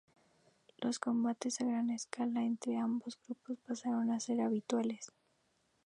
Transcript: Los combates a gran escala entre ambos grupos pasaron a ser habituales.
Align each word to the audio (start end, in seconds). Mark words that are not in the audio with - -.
Los 0.79 0.97
combates 0.97 1.61
a 1.61 1.65
gran 1.65 1.91
escala 1.91 2.41
entre 2.43 2.75
ambos 2.75 3.19
grupos 3.23 3.59
pasaron 3.67 4.09
a 4.09 4.19
ser 4.19 4.41
habituales. 4.41 5.11